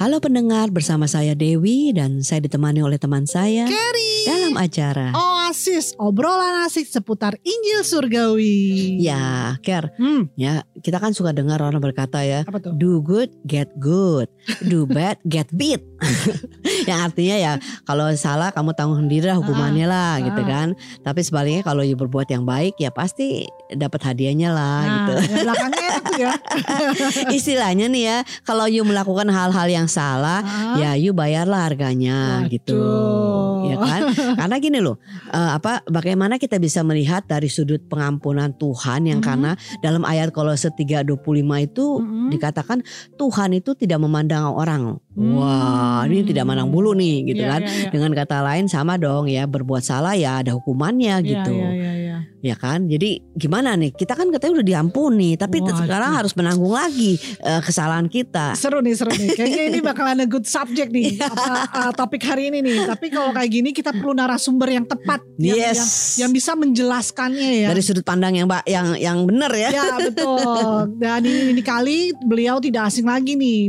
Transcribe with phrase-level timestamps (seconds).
[0.00, 4.24] Halo pendengar, bersama saya Dewi dan saya ditemani oleh teman saya Kerry.
[4.24, 5.12] dalam acara.
[5.12, 8.96] Oasis, obrolan asik seputar Injil Surgawi.
[8.98, 12.72] Ya, Ker, Hmm, ya kita kan suka dengar orang berkata ya, apa tuh?
[12.74, 14.32] do good, get good,
[14.64, 15.84] do bad, get beat.
[16.88, 17.52] Yang artinya ya
[17.86, 20.24] kalau salah kamu tanggung sendiri lah hukumannya lah ah.
[20.24, 20.74] gitu kan.
[21.04, 25.12] Tapi sebaliknya kalau you berbuat yang baik ya pasti dapat hadiahnya lah gitu.
[25.14, 26.32] Nah, yang belakangnya itu ya.
[27.38, 32.50] Istilahnya nih ya, kalau you melakukan hal-hal yang salah, Ah, ya you bayarlah harganya Waduh.
[32.50, 32.82] gitu
[33.62, 34.00] ya kan
[34.42, 39.26] karena gini loh eh, apa bagaimana kita bisa melihat dari sudut pengampunan Tuhan yang Mhm.
[39.26, 41.06] karena dalam ayat Kolose 3:25
[41.62, 42.28] itu mm-mm.
[42.28, 42.82] dikatakan
[43.14, 45.36] Tuhan itu tidak memandang orang Hmm.
[45.36, 47.90] wah ini tidak mandang bulu nih gitu Iya, kan iya, iya.
[47.92, 51.92] dengan kata lain sama dong ya berbuat salah ya ada hukumannya Iya, gitu iya, iya,
[51.92, 52.01] iya.
[52.42, 55.78] Ya kan jadi gimana nih kita kan katanya udah diampuni tapi Waduh.
[55.82, 59.28] sekarang harus menanggung lagi eh, kesalahan kita Seru nih, seru nih.
[59.34, 61.04] Kayaknya ini bakalan a good subject nih.
[61.12, 61.28] Iya.
[61.28, 62.88] apa, uh, topik hari ini nih.
[62.88, 65.20] Tapi kalau kayak gini kita perlu narasumber yang tepat.
[65.36, 65.90] Yang, yes yang,
[66.24, 67.68] yang bisa menjelaskannya ya.
[67.74, 69.68] dari sudut pandang yang yang yang benar ya.
[69.74, 70.94] Ya betul.
[71.02, 73.68] Dan ini, ini kali beliau tidak asing lagi nih.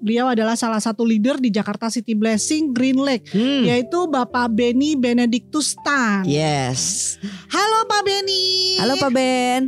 [0.00, 3.26] Beliau adalah salah satu leader di Jakarta City Blessing Green Lake.
[3.34, 3.66] Hmm.
[3.66, 6.24] Yaitu Bapak Benny Benedictus Tan.
[6.24, 7.18] Yes.
[7.50, 8.76] Halo Pak Benny.
[8.76, 9.62] Halo Pak Ben.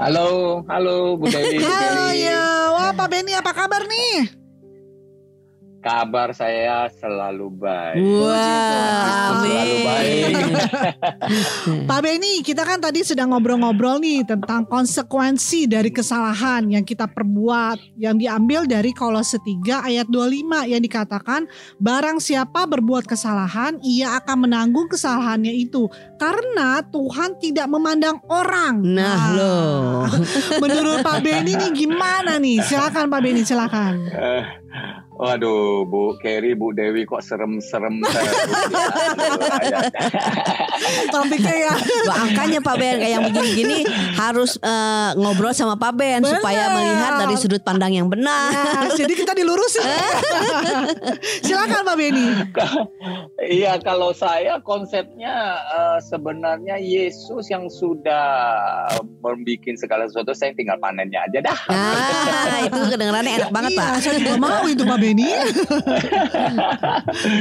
[0.00, 0.28] Halo,
[0.64, 1.60] halo Bu Dewi.
[1.68, 2.72] Halo ya.
[2.72, 4.32] Wah Pak Benny apa kabar nih?
[5.84, 8.00] Kabar saya selalu baik.
[8.00, 9.09] Wah,
[9.44, 10.32] Selalu baik.
[11.90, 18.00] Pak Benny, kita kan tadi sedang ngobrol-ngobrol nih tentang konsekuensi dari kesalahan yang kita perbuat
[18.00, 21.46] yang diambil dari Kolose 3 ayat 25 yang dikatakan
[21.78, 25.88] barang siapa berbuat kesalahan ia akan menanggung kesalahannya itu
[26.20, 28.82] karena Tuhan tidak memandang orang.
[28.84, 30.04] Nah, loh.
[30.62, 32.60] Menurut Pak Benny nih gimana nih?
[32.64, 33.94] Silakan Pak Benny, silakan.
[35.20, 38.32] Waduh, Bu Kerry, Bu Dewi kok serem-serem terus
[39.68, 39.80] ya.
[41.10, 41.74] Topiknya ya.
[42.06, 43.78] Makanya Pak Ben kayak yang begini-gini
[44.16, 46.30] harus eh, ngobrol sama Pak Ben Benar.
[46.38, 48.52] supaya melihat dari sudut pandang yang benar.
[48.52, 49.82] Nah, jadi kita dilurusin.
[51.46, 52.26] silakan Pak Benny.
[53.40, 58.24] Iya, kalau saya konsepnya eh, sebenarnya Yesus yang sudah
[59.20, 61.58] membuat segala sesuatu, saya tinggal panennya aja dah.
[61.70, 63.88] Nah, itu kedengarannya enak banget iya, Pak.
[64.02, 65.28] saya juga mau itu Pak Benny.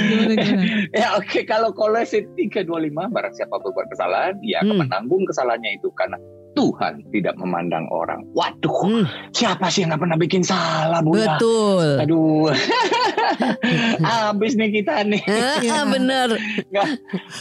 [0.09, 0.65] gimana, gimana?
[0.93, 4.81] Ya oke kalau Kolose 3:25 barang siapa berbuat kesalahan dia akan Hmm.
[4.83, 6.19] menanggung kesalahannya itu karena
[6.51, 8.25] Tuhan tidak memandang orang.
[8.33, 11.15] Waduh, Hmm, siapa sih yang nggak pernah bikin salah Bu?
[11.15, 11.37] ya?
[11.37, 11.87] betul.
[11.99, 12.49] Aduh,
[14.03, 15.21] habis nih kita nih.
[15.69, 16.35] Ah, bener.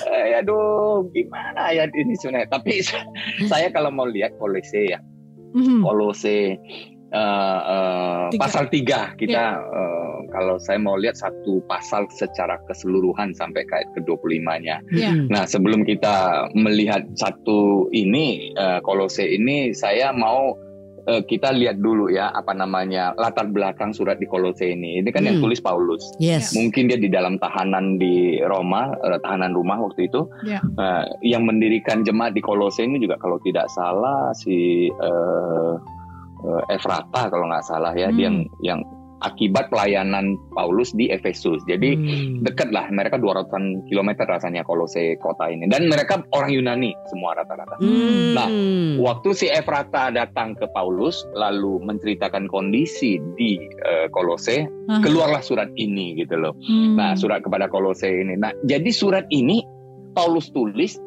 [0.07, 2.53] Eh, aduh, gimana ya ini sebenarnya.
[2.53, 2.85] Tapi
[3.51, 5.01] saya kalau mau lihat Kolose ya,
[5.51, 5.81] Mhm.
[5.81, 6.61] Kolose
[7.11, 8.41] eh, eh, Tiga.
[8.41, 13.89] pasal 3 kita eh, kalau saya mau lihat satu pasal secara keseluruhan sampai ke ayat
[13.97, 14.77] ke-25-nya.
[14.93, 15.11] Iya.
[15.17, 15.33] Mm-mm.
[15.33, 20.53] Nah, sebelum kita melihat satu ini eh, Kolose ini saya mau
[21.09, 25.01] eh, kita lihat dulu ya apa namanya latar belakang surat di Kolose ini.
[25.01, 25.49] Ini kan yang Hmm.
[25.49, 26.05] tulis Paulus.
[26.21, 26.53] Yes.
[26.53, 28.93] Mungkin dia di dalam tahanan di Roma,
[29.25, 30.29] tahanan rumah waktu itu.
[30.45, 30.61] Ya.
[30.61, 35.73] Eh, yang mendirikan jemaat di Kolose ini juga kalau tidak salah si eh,
[36.45, 38.63] eh, Efrata kalau nggak salah ya, dia yang Hmm.
[38.63, 38.81] yang
[39.19, 41.59] akibat pelayanan Paulus di Efesus.
[41.67, 42.47] Jadi Hmm.
[42.47, 47.83] dekat lah mereka 200-an kilometer rasanya Kolose kota ini dan mereka orang Yunani semua rata-rata.
[47.83, 48.39] Hmm.
[48.39, 48.49] Nah,
[48.99, 55.03] Waktu si Efrata datang ke Paulus lalu menceritakan kondisi di eh, Kolose, Aha.
[55.03, 56.55] keluarlah surat ini gitu loh.
[56.67, 56.99] Hmm.
[56.99, 58.35] Nah, surat kepada Kolose ini.
[58.35, 59.63] Nah, jadi surat ini
[60.15, 60.99] Paulus tulis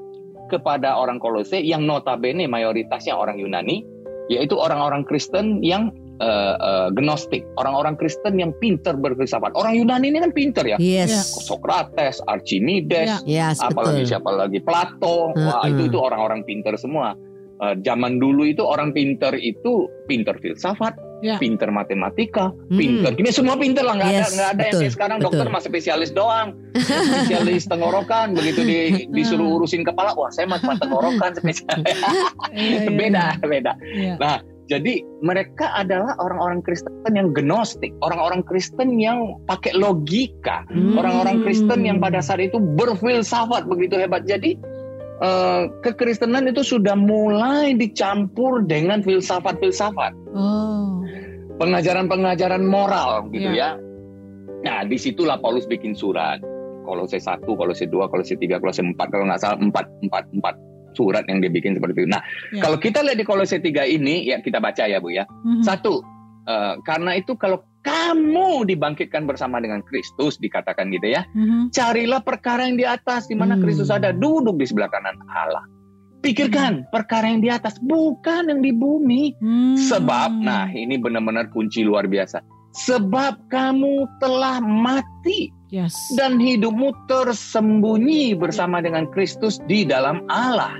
[0.47, 3.83] kepada orang Kolose yang notabene mayoritasnya orang Yunani,
[4.31, 5.91] yaitu orang-orang Kristen yang
[6.23, 9.51] eh, eh, gnostik, orang-orang Kristen yang pinter berfilsafat.
[9.59, 10.79] Orang Yunani ini kan pinter ya.
[10.79, 11.35] Yes.
[11.43, 14.11] Socrates, Archimedes, Yes, apalagi betul.
[14.15, 17.11] siapa lagi Plato, wah itu itu orang-orang pinter semua.
[17.59, 21.37] Eh, zaman dulu itu orang pinter itu pinter filsafat, Ya.
[21.37, 22.75] pinter matematika, Hmm.
[22.75, 23.11] pinter.
[23.13, 25.27] Ini semua pinter lah, nggak Yes, ada nggak ada yang kayak sekarang betul.
[25.31, 28.27] dokter mah spesialis doang, spesialis tenggorokan.
[28.33, 28.77] Begitu di,
[29.15, 31.93] disuruh urusin kepala, wah saya mah tenggorokan spesialis.
[32.51, 33.73] Iya, iya, beda, beda.
[33.93, 34.15] iya.
[34.65, 40.95] Jadi mereka adalah orang-orang Kristen yang gnostik, orang-orang Kristen yang pakai logika, Hmm.
[40.95, 44.23] orang-orang Kristen yang pada saat itu berfilsafat begitu hebat.
[44.23, 44.55] Jadi
[45.81, 51.05] kekristenan itu sudah mulai dicampur dengan filsafat-filsafat, Oh.
[51.61, 53.77] pengajaran-pengajaran moral gitu Iya.
[53.77, 53.79] ya.
[54.61, 56.41] Nah, di situlah Paulus bikin surat.
[56.81, 60.57] Kolose 1, Kolose 2, Kolose 3, Kolose 4 kalau nggak salah 4 4 4
[60.91, 62.09] surat yang dia bikin seperti itu.
[62.09, 62.21] Nah,
[62.51, 62.65] Ya.
[62.65, 65.23] kalau kita lihat di Kolose 3 ini ya kita baca ya Bu ya.
[65.45, 65.61] Mhm.
[65.63, 66.01] Satu,
[66.49, 71.25] eh, karena itu kalau kamu dibangkitkan bersama dengan Kristus dikatakan gitu ya.
[71.33, 71.73] Mhm.
[71.73, 73.65] Carilah perkara yang di atas di mana Hmm.
[73.65, 75.65] Kristus ada duduk di sebelah kanan Allah.
[76.21, 79.33] Pikirkan perkara yang di atas bukan yang di bumi.
[79.41, 79.73] Hmm.
[79.73, 82.45] Sebab nah ini benar-benar kunci luar biasa.
[82.71, 85.91] Sebab kamu telah mati yes.
[86.15, 90.77] dan hidupmu tersembunyi bersama dengan Kristus di dalam Allah.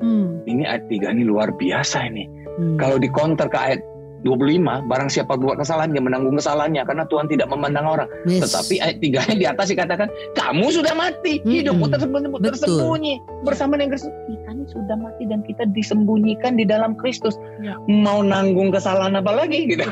[0.00, 0.40] Hmm.
[0.46, 2.24] Ini ayat 3 ini luar biasa ini.
[2.56, 2.78] Hmm.
[2.78, 3.80] Kalau dikonter ke ayat
[4.26, 8.08] 25, barang siapa buat kesalahan dia menanggung kesalahannya karena Tuhan tidak memandang orang.
[8.26, 8.50] Yes.
[8.50, 12.50] Tetapi ayat 3 di atas dikatakan, kamu sudah mati, hidupmu tersembunyi, Betul.
[12.50, 13.14] tersembunyi
[13.46, 14.10] bersama dengan Kristus.
[14.26, 17.38] Kita ini sudah mati dan kita disembunyikan di dalam Kristus.
[17.62, 17.78] Ya.
[17.86, 19.86] Mau nanggung kesalahan apa lagi gitu.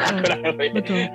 [0.75, 1.06] Betul.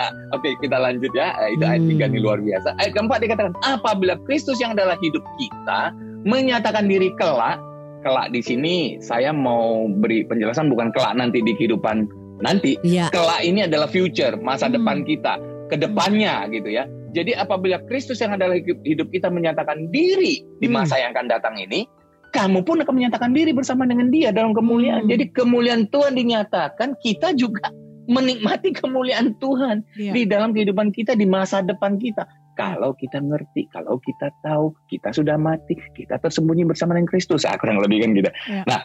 [0.00, 1.36] Ah, Oke, kita lanjut ya.
[1.36, 2.00] Ah, Itu ayat Hmm.
[2.00, 2.72] 3 ini luar biasa.
[2.80, 5.92] Ayat keempat dikatakan, apabila Kristus yang adalah hidup kita
[6.22, 7.58] menyatakan diri kelak,
[8.02, 12.06] kelak di sini saya mau beri penjelasan bukan kelak nanti di kehidupan
[12.42, 13.08] nanti, Iya.
[13.08, 14.82] kelak ini adalah future, masa Hmm.
[14.82, 15.38] depan kita,
[15.70, 16.84] ke depannya gitu ya.
[17.12, 20.82] Jadi apabila Kristus yang adalah hidup, kita menyatakan diri di Hmm.
[20.82, 21.86] masa yang akan datang ini,
[22.32, 25.06] kamu pun akan menyatakan diri bersama dengan dia dalam kemuliaan.
[25.06, 25.12] Hmm.
[25.12, 27.68] Jadi kemuliaan Tuhan dinyatakan, kita juga
[28.10, 30.12] menikmati kemuliaan Tuhan Iya.
[30.12, 32.26] di dalam kehidupan kita di masa depan kita.
[32.52, 37.48] Kalau kita ngerti, kalau kita tahu, kita sudah mati, kita tersembunyi bersama dengan Kristus.
[37.48, 38.28] Ah, kurang lebih kan gitu.
[38.44, 38.60] Ya.
[38.68, 38.80] Nah,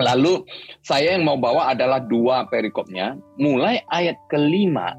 [0.00, 0.42] lalu
[0.82, 3.14] saya yang mau bawa adalah dua perikopnya.
[3.38, 4.94] Mulai ayat kelima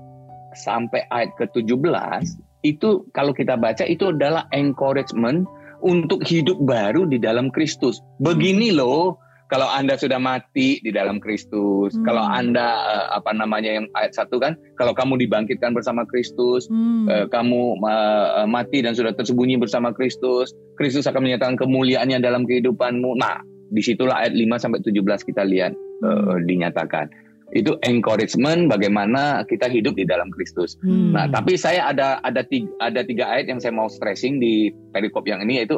[0.56, 2.24] sampai ayat ke-17,
[2.64, 5.44] itu kalau kita baca itu adalah encouragement
[5.84, 8.00] untuk hidup baru di dalam Kristus.
[8.24, 12.02] Begini loh, kalau Anda sudah mati di dalam Kristus, Hmm.
[12.02, 17.06] kalau Anda eh, apa namanya yang ayat satu kan, kalau kamu dibangkitkan bersama Kristus, Hmm.
[17.06, 20.50] eh, kamu eh, mati dan sudah tersembunyi bersama Kristus,
[20.80, 23.22] Kristus akan menyatakan kemuliaannya dalam kehidupanmu.
[23.22, 23.38] Nah,
[23.72, 25.74] di situlah ayat 5 sampai 17 kita lihat
[26.04, 27.08] eh, dinyatakan.
[27.54, 30.82] Itu encouragement bagaimana kita hidup di dalam Kristus.
[30.82, 31.14] Hmm.
[31.14, 35.30] Nah, tapi saya ada ada tiga, ada tiga ayat yang saya mau stressing di perikop
[35.30, 35.78] yang ini yaitu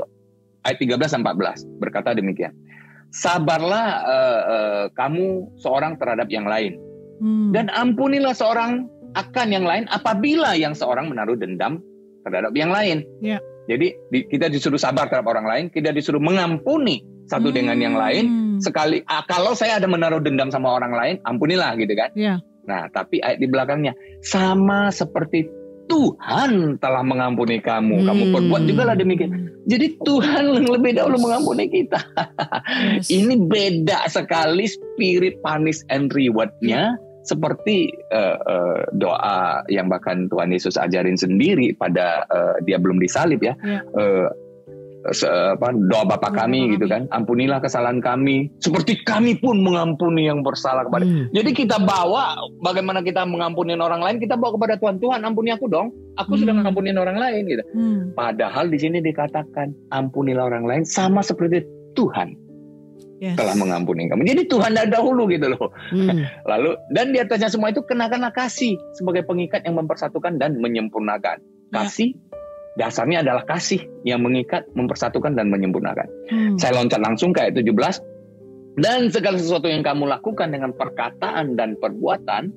[0.64, 2.56] ayat 13 dan 14 berkata demikian.
[3.12, 6.80] Sabarlah eh, eh, kamu seorang terhadap yang lain
[7.18, 7.50] Hmm.
[7.50, 8.86] dan ampunilah seorang
[9.18, 11.82] akan yang lain apabila yang seorang menaruh dendam
[12.22, 13.02] terhadap yang lain.
[13.26, 13.42] Ya.
[13.66, 18.26] Jadi di- kita disuruh sabar terhadap orang lain, kita disuruh mengampuni satu dengan yang lain.
[18.26, 18.60] Hmm.
[18.60, 22.10] Sekali ah, kalau saya ada menaruh dendam sama orang lain, ampunilah gitu kan.
[22.18, 22.40] Ya.
[22.68, 25.48] Nah, tapi ayat di belakangnya sama seperti
[25.88, 28.34] Tuhan telah mengampuni kamu, kamu Hmm.
[28.36, 29.56] perbuat juga lah demikian.
[29.72, 31.96] Jadi Tuhan yang lebih dahulu mengampuni kita.
[33.00, 33.08] Yes.
[33.08, 40.76] Ini beda sekali spirit punish and reward-nya seperti eh, eh, doa yang bahkan Tuhan Yesus
[40.76, 43.56] ajarin sendiri pada eh, dia belum disalib ya.
[43.64, 43.80] Ya.
[43.84, 44.47] Eh, se-
[45.06, 47.08] apa, doa Bapa Doa kami gitu kan.
[47.14, 51.30] Ampunilah kesalahan kami seperti kami pun mengampuni yang bersalah kepada Hmm.
[51.32, 55.00] jadi kita bawa bagaimana kita mengampuni orang lain, kita bawa kepada Tuhan.
[55.00, 55.94] Tuhan ampuni aku dong.
[56.18, 56.66] Aku sudah Hmm.
[56.66, 57.64] mengampuni orang lain gitu.
[57.72, 58.12] Hmm.
[58.18, 61.64] Padahal di sini dikatakan ampunilah orang lain sama seperti
[61.94, 62.36] Tuhan
[63.18, 63.34] Yes.
[63.34, 64.30] telah mengampuni kamu.
[64.30, 65.74] Jadi Tuhan dah dahulu gitu loh.
[65.90, 66.22] Hmm.
[66.52, 71.42] Lalu dan di atasnya semua itu kenakanlah kasih sebagai pengikat yang mempersatukan dan menyempurnakan.
[71.74, 71.84] Ya.
[72.78, 76.06] Dasarnya adalah kasih yang mengikat, mempersatukan dan menyempurnakan.
[76.30, 76.56] Hmm.
[76.62, 78.02] Saya loncat langsung ke ayat 17.
[78.78, 82.54] Dan segala sesuatu yang kamu lakukan dengan perkataan dan perbuatan,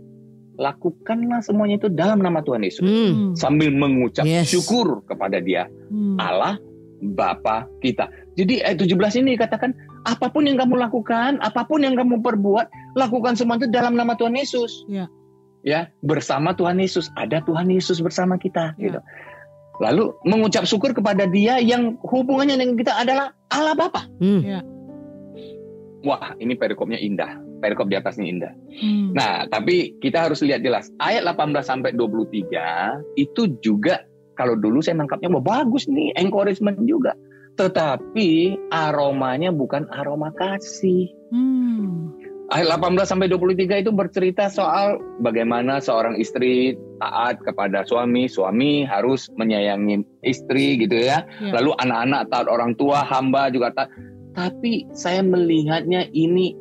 [0.60, 2.84] lakukanlah semuanya itu dalam nama Tuhan Yesus.
[2.84, 3.32] Hmm.
[3.32, 3.32] Hmm.
[3.32, 4.52] Sambil mengucap Yes.
[4.52, 6.20] syukur kepada dia, Hmm.
[6.20, 6.60] Allah,
[7.00, 8.12] Bapa kita.
[8.36, 9.72] Jadi ayat 17 ini dikatakan,
[10.04, 14.12] apa pun yang kamu lakukan, apa pun yang kamu perbuat, lakukan semua itu dalam nama
[14.20, 14.84] Tuhan Yesus.
[14.84, 15.08] Ya.
[15.60, 17.12] Ya, bersama Tuhan Yesus.
[17.20, 18.76] Ada Tuhan Yesus bersama kita.
[18.76, 18.80] Ya.
[18.80, 19.00] Gitu.
[19.80, 24.04] Lalu mengucap syukur kepada dia yang hubungannya dengan kita adalah Allah Bapa.
[24.20, 24.44] Hmm.
[26.04, 27.40] Wah, ini perikopnya indah.
[27.60, 28.52] Perikop di atasnya indah.
[28.80, 29.12] Hmm.
[29.16, 30.92] Nah, tapi kita harus lihat jelas.
[31.00, 34.04] Ayat 18 sampai 23 itu juga
[34.36, 37.12] kalau dulu saya nangkapnya wah bagus nih, encouragement juga.
[37.56, 41.12] Tetapi aromanya bukan aroma kasih.
[41.32, 42.19] Hmm.
[42.50, 49.30] Ayat 18 sampai 23 itu bercerita soal bagaimana seorang istri taat kepada suami, suami harus
[49.32, 51.22] menyayangi istri gitu ya.
[51.38, 51.54] Ya.
[51.54, 53.94] Lalu anak-anak taat orang tua, hamba juga taat.
[54.34, 56.58] Tapi saya melihatnya ini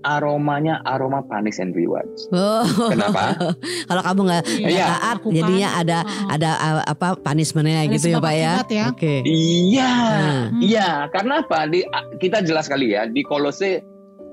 [0.00, 2.28] aromanya aroma punish and rewards.
[2.30, 2.64] Oh.
[2.88, 3.36] Kenapa?
[3.88, 4.68] Kalau kamu nggak Iya.
[4.68, 5.36] nggak taat, Lakukan.
[5.36, 6.50] jadinya ada Oh, ada
[6.84, 8.54] apa punishmentnya Ada gitu ya pak ya?
[8.68, 8.84] ya.
[8.92, 9.14] Oke.
[9.24, 10.44] Iya, Hmm.
[10.60, 10.88] iya.
[11.08, 11.64] Karena apa?
[11.64, 11.80] Di,
[12.16, 13.80] kita jelas kali ya di Kolose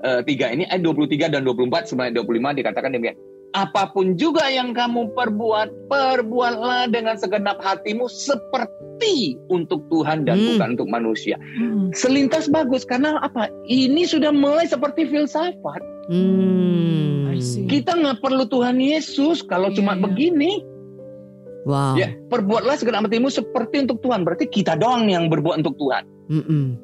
[0.02, 3.18] eh, 3 ini ayat 23 dan 24 sampai 25 dikatakan demikian.
[3.56, 10.46] apa pun juga yang kamu perbuat, perbuatlah dengan segenap hatimu seperti untuk Tuhan dan Hmm.
[10.52, 11.40] bukan untuk manusia.
[11.56, 11.96] Mm.
[11.96, 13.48] Selintas bagus karena apa?
[13.64, 15.80] Ini sudah mulai seperti filsafat.
[16.12, 17.32] Hmm.
[17.72, 20.02] Kita nggak perlu Tuhan Yesus kalau Iya, cuma iya.
[20.04, 20.52] begini.
[21.64, 21.96] Wow.
[21.96, 24.28] Ya, perbuatlah segenap hatimu seperti untuk Tuhan.
[24.28, 26.04] Berarti kita doang yang berbuat untuk Tuhan.
[26.28, 26.76] Mm-mm.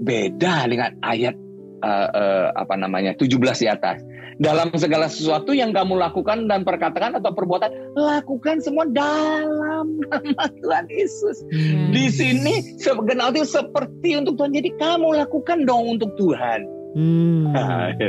[0.00, 1.36] Beda dengan ayat
[1.82, 4.02] eh, eh, apa namanya 17 di atas.
[4.38, 10.86] Dalam segala sesuatu yang kamu lakukan dan perkatakan atau perbuatan, lakukan semua dalam nama Tuhan
[10.86, 11.42] Yesus.
[11.50, 11.90] Hmm.
[11.90, 14.54] Di sini segenap itu seperti untuk Tuhan.
[14.54, 16.78] Jadi kamu lakukan dong untuk Tuhan.
[16.96, 17.52] Hmm.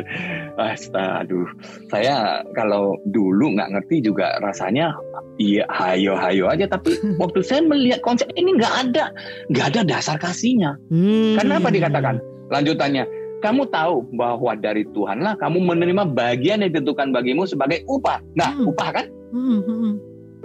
[0.57, 1.49] Astaga, aduh.
[1.91, 4.95] Saya kalau dulu nggak ngerti juga rasanya
[5.41, 6.65] iya hayo-hayo aja.
[6.69, 9.11] Tapi waktu saya melihat konsep ini nggak ada,
[9.51, 10.79] nggak ada dasar kasihnya.
[10.87, 11.35] Hmm.
[11.37, 12.21] Kenapa dikatakan?
[12.49, 13.05] Lanjutannya,
[13.39, 18.19] kamu tahu bahwa dari Tuhanlah kamu menerima bagian yang ditentukan bagimu sebagai upah.
[18.35, 18.67] Nah, Hmm.
[18.67, 19.05] upah kan?
[19.31, 19.93] Mm, mm,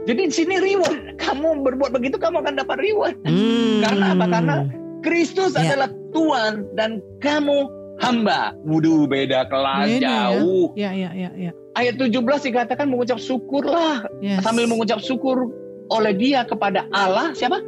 [0.04, 1.16] Jadi di sini reward.
[1.16, 3.16] Kamu berbuat begitu, kamu akan dapat reward.
[3.24, 3.80] Hmm.
[3.80, 4.26] Karena apa?
[4.28, 4.54] Karena
[5.00, 5.64] Kristus Ya.
[5.64, 7.64] adalah Tuhan dan kamu
[7.98, 8.52] hamba.
[8.62, 10.04] Wuduh, beda kelas Beda ya.
[10.04, 10.66] jauh.
[10.76, 11.52] Ya, ya, ya, ya.
[11.74, 12.12] Ayat 17
[12.44, 14.04] dikatakan mengucap syukurlah.
[14.20, 14.44] Yes.
[14.44, 15.48] Sambil mengucap syukur
[15.88, 17.32] oleh dia kepada Allah.
[17.32, 17.64] Siapa?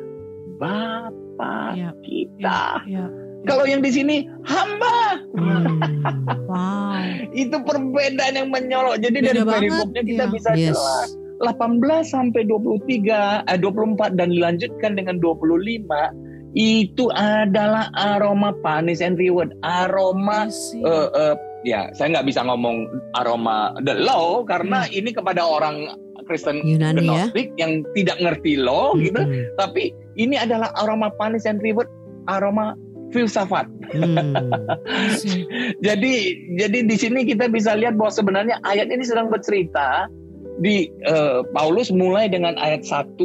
[0.61, 2.85] Bapa Ya, kita.
[2.85, 3.09] ya.
[3.45, 4.17] Kalau yang di sini
[4.49, 5.21] hamba.
[5.37, 5.79] Hmm.
[6.49, 7.31] Wow.
[7.37, 9.03] Itu perbedaan yang menyolok.
[9.05, 10.33] Jadi Beda dari perikopnya kita ya.
[10.33, 10.75] bisa Yes.
[10.75, 11.09] jelas.
[11.45, 16.09] 18 sampai 23, eh, 24 dan dilanjutkan dengan 25
[16.57, 19.53] itu adalah aroma panis and reward.
[19.61, 21.35] Aroma eh, eh,
[21.69, 22.89] ya saya nggak bisa ngomong
[23.21, 25.93] aroma the law karena ini kepada orang
[26.25, 27.29] Kristen Yunani ya.
[27.29, 29.21] Gnostik yang tidak ngerti law gitu.
[29.21, 29.45] Hmm.
[29.61, 31.87] Tapi ini adalah aroma panis and reward,
[32.33, 32.73] aroma
[33.15, 33.67] filsafat.
[33.95, 34.51] Hmm.
[35.87, 36.15] Jadi
[36.59, 40.11] jadi di sini kita bisa lihat bahwa sebenarnya ayat ini sedang bercerita
[40.59, 43.21] di eh, Paulus mulai dengan ayat 1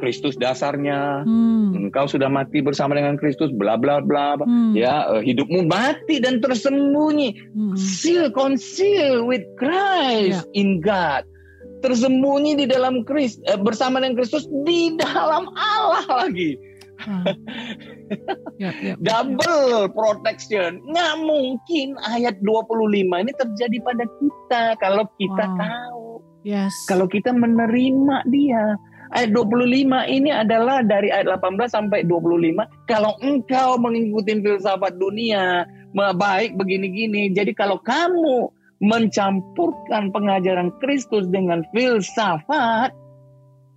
[0.00, 1.76] Kristus dasarnya Hmm.
[1.76, 4.72] engkau sudah mati bersama dengan Kristus bla bla bla Hmm.
[4.72, 7.76] ya eh, hidupmu mati dan tersembunyi Hmm.
[7.76, 11.28] seal conceal with Christ in God
[11.84, 16.56] tersembunyi di dalam Kristus bersama dengan Kristus di dalam Allah lagi
[17.00, 17.24] Ah.
[18.60, 18.92] Ya, ya.
[19.00, 20.84] double protection.
[20.84, 25.56] Nggak mungkin ayat 25 ini terjadi pada kita kalau kita Wow.
[25.56, 26.04] tahu,
[26.44, 26.76] Yes.
[26.84, 28.76] kalau kita menerima dia.
[29.10, 32.62] Ayat 25 ini adalah dari ayat 18 sampai 25.
[32.86, 35.66] Kalau engkau mengikuti filsafat dunia,
[36.14, 37.34] baik begini-gini.
[37.34, 38.46] Jadi kalau kamu
[38.80, 42.94] mencampurkan pengajaran Kristus dengan filsafat,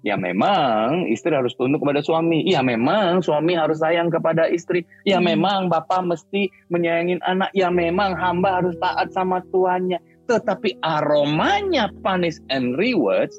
[0.04, 2.44] ya memang istri harus tunduk kepada suami.
[2.46, 4.84] Ya memang suami harus sayang kepada istri.
[5.08, 5.34] Ya Hmm.
[5.34, 7.50] memang bapak mesti menyayangin anak.
[7.56, 9.98] Ya memang hamba harus taat sama tuannya.
[10.28, 13.36] Tetapi aromanya punish and rewards,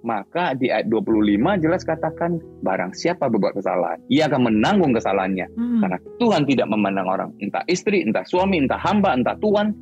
[0.00, 5.46] maka di ayat 25 jelas katakan barang siapa berbuat kesalahan, ia akan menanggung kesalahannya.
[5.52, 5.80] Hmm.
[5.84, 9.76] Karena Tuhan tidak memandang orang, entah istri, entah suami, entah hamba, entah tuan,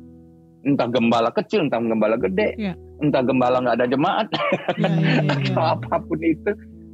[0.61, 2.73] entah gembala kecil, entah gembala gede, Ya.
[3.01, 4.89] entah gembala nggak ada jemaat, ya, ya,
[5.25, 5.33] ya.
[5.33, 6.51] atau apa pun itu.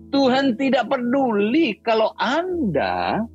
[0.07, 3.27] Tuhan tidak peduli kalau Anda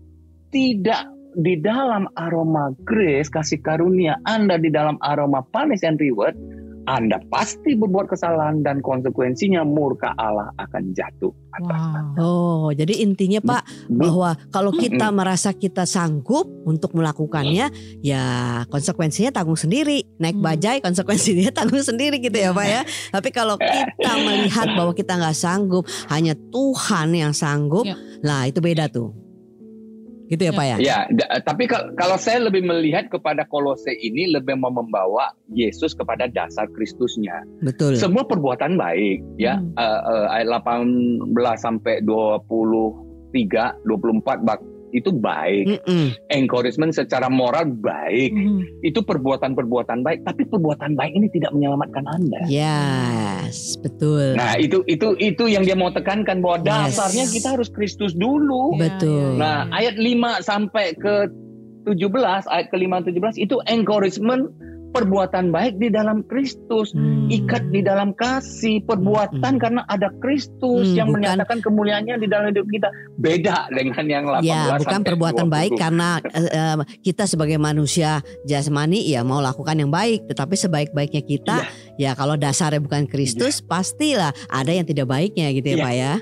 [0.49, 1.05] tidak
[1.37, 6.37] di dalam aroma grace, kasih karunia, Anda di dalam aroma punish and reward,
[6.85, 12.17] Anda pasti berbuat kesalahan dan konsekuensinya murka Allah akan jatuh atas Wow.
[12.19, 17.69] Oh, jadi intinya Pak Bu- bahwa kalau kita merasa kita sanggup untuk melakukannya,
[18.01, 18.25] ya
[18.67, 20.03] konsekuensinya tanggung sendiri.
[20.17, 20.45] Naik Hmm.
[20.45, 22.81] bajai konsekuensinya tanggung sendiri gitu ya Pak ya.
[23.15, 27.97] Tapi kalau kita melihat bahwa kita nggak sanggup, hanya Tuhan yang sanggup, Ya.
[28.23, 29.13] lah itu beda tuh.
[30.33, 30.57] Gitu ya Ya.
[30.57, 30.77] Pak ya.
[30.81, 35.93] Ya, da- tapi kal- kalau saya lebih melihat kepada Kolose ini lebih mau membawa Yesus
[35.93, 37.45] kepada dasar Kristusnya.
[37.61, 38.01] Betul.
[38.01, 39.61] Semua perbuatan baik, ya.
[39.61, 39.77] Hmm.
[39.77, 41.29] Eh, eh, ayat 18
[41.61, 45.83] sampai 23, 24 bak itu baik.
[45.83, 46.13] Mm-mm.
[46.29, 48.31] Encouragement secara moral baik.
[48.33, 48.63] Hmm.
[48.85, 52.45] Itu perbuatan-perbuatan baik, tapi perbuatan baik ini tidak menyelamatkan Anda.
[52.47, 54.37] Yes, betul.
[54.37, 56.95] Nah, itu itu itu yang dia mau tekankan bahwa Yes.
[56.95, 58.77] dasarnya kita harus Kristus dulu.
[58.77, 59.17] Ya, Betul.
[59.17, 59.73] ya, ya, Nah, ya.
[59.83, 61.27] ayat 5 sampai ke
[61.83, 64.47] 17, ayat ke-5 17 itu encouragement
[64.93, 67.27] perbuatan baik di dalam Kristus, Hmm.
[67.27, 69.61] ikat di dalam kasih, perbuatan Hmm.
[69.61, 72.89] karena ada Kristus Hmm, yang bukan- menyatakan kemuliaannya di dalam hidup kita.
[73.17, 75.57] Beda dengan yang 18 Ya, bukan perbuatan 20.
[75.57, 81.57] baik karena eh, kita sebagai manusia jasmani ya mau lakukan yang baik, tetapi sebaik-baiknya kita
[81.97, 85.83] ya kalau dasarnya bukan Kristus pastilah ada yang tidak baiknya gitu ya Iya.
[85.83, 86.13] Pak ya.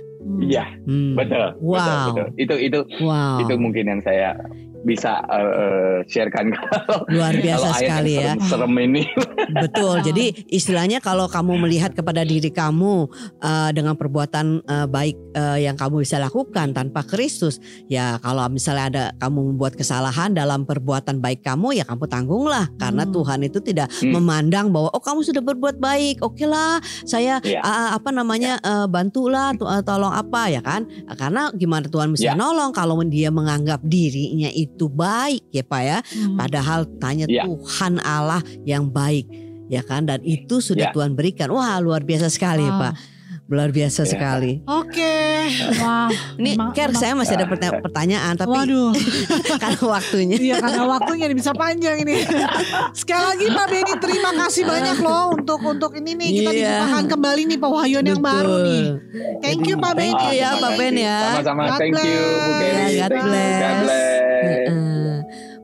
[0.41, 1.13] Iya, Hmm.
[1.17, 1.47] betul.
[1.59, 1.75] Wow.
[1.75, 2.27] Betul, betul.
[2.37, 3.41] Itu itu Wow.
[3.43, 4.37] itu mungkin yang saya
[4.81, 8.33] bisa uh, sharekan kalau Luar biasa kalau sekali ya.
[8.33, 9.03] serem, serem ini.
[9.63, 10.01] Betul.
[10.01, 13.09] Jadi istilahnya kalau kamu melihat kepada diri kamu
[13.39, 18.85] uh, dengan perbuatan uh, baik uh, yang kamu bisa lakukan tanpa Kristus, ya kalau misalnya
[18.89, 23.13] ada kamu membuat kesalahan dalam perbuatan baik kamu, ya kamu tanggunglah karena Hmm.
[23.13, 24.13] Tuhan itu tidak Hmm.
[24.15, 27.59] memandang bahwa oh kamu sudah berbuat baik, oke lah saya Iya.
[27.61, 30.85] uh, apa namanya uh, bantulah, to- uh, tolong apa ya kan?
[31.11, 32.35] Karena gimana Tuhan bisa Ya.
[32.37, 35.99] nolong kalau dia menganggap dirinya itu baik ya pak ya?
[36.05, 36.37] Hmm.
[36.37, 37.43] Padahal tanya Ya.
[37.43, 39.27] Tuhan Allah yang baik
[39.67, 40.93] ya kan dan itu sudah Ya.
[40.93, 41.49] Tuhan berikan.
[41.49, 42.81] Wah, luar biasa sekali Wow.
[42.81, 42.95] Pak.
[43.47, 44.09] Luar biasa Ya.
[44.09, 44.63] sekali.
[44.63, 45.15] Oke,
[45.77, 46.07] wah.
[46.39, 48.95] Ini memang- Ker saya masih ada pertanya- pertanyaan tapi Waduh,
[49.63, 50.37] karena waktunya.
[50.39, 52.23] iya karena waktunya nih bisa panjang ini.
[52.95, 56.63] Sekali lagi Pak Benny terima kasih banyak loh untuk untuk ini nih kita Iya.
[56.79, 58.83] dibukakan kembali nih pewahyuan yang baru nih.
[59.43, 61.19] Thank you Pak you ya, Pak Ben ya.
[61.35, 61.63] Sama-sama.
[61.75, 62.51] Thank you, Bu.
[62.55, 63.59] Ya, God bless.
[63.59, 64.20] God bless.
[64.43, 64.90] mm -mm.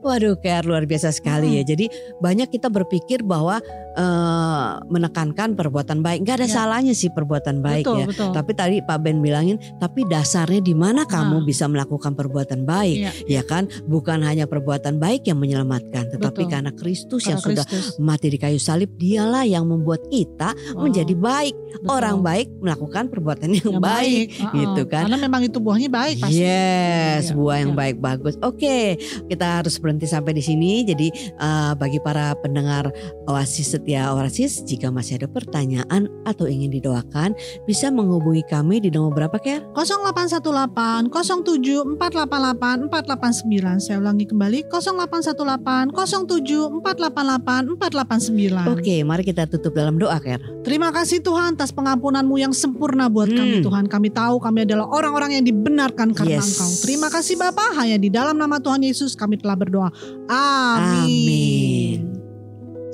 [0.07, 1.63] Waduh, Ker luar biasa sekali ya.
[1.63, 3.59] Jadi banyak kita berpikir bahwa
[3.93, 6.21] eh, menekankan perbuatan baik.
[6.21, 6.53] Gak ada Ya.
[6.55, 8.05] salahnya sih perbuatan baik betul, ya.
[8.05, 8.29] betul.
[8.29, 11.43] Tapi tadi Pak Ben bilangin, tapi dasarnya di mana kamu Nah.
[11.43, 13.11] bisa melakukan perbuatan baik, Iya.
[13.25, 13.65] ya kan?
[13.83, 16.51] Bukan hanya perbuatan baik yang menyelamatkan, tetapi Betul.
[16.51, 17.97] karena Kristus Karena yang sudah Kristus.
[17.97, 21.57] mati di kayu salib, dialah yang membuat kita Oh, menjadi baik.
[21.73, 21.89] betul.
[21.89, 24.27] Orang baik melakukan perbuatan yang, Yang baik.
[24.29, 24.53] Heeh.
[24.53, 25.09] gitu kan.
[25.09, 26.37] Karena memang itu buahnya baik pasti.
[26.37, 27.79] Yes, Iya, buah yang iya.
[27.81, 28.37] baik bagus.
[28.39, 28.93] Oke,
[29.25, 30.83] kita harus berhenti sampai di sini.
[30.83, 32.91] Jadi eh, bagi para pendengar
[33.25, 39.15] Oasis setia Oasis, jika masih ada pertanyaan atau ingin didoakan, bisa menghubungi kami di nomor
[39.15, 39.63] berapa, Ker?
[39.73, 49.73] 0818 07 488 489 Saya ulangi kembali 0818 07 488 489 Oke, mari kita tutup
[49.73, 50.39] dalam doa, Ker.
[50.61, 53.63] Terima kasih Tuhan atas pengampunanmu yang sempurna buat kami Hmm.
[53.63, 56.51] Tuhan Kami tahu kami adalah orang-orang yang dibenarkan karena Yes.
[56.51, 59.89] Engkau Terima kasih Bapa hanya di dalam nama Tuhan Yesus kami telah berdoa
[60.27, 61.99] Amin, Amin.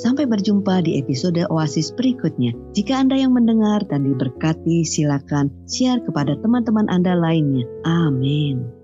[0.04, 2.52] Sampai berjumpa di episode Oasis berikutnya.
[2.75, 7.63] Jika Anda yang mendengar dan diberkati, silakan share kepada teman-teman Anda lainnya.
[7.88, 8.83] Amin.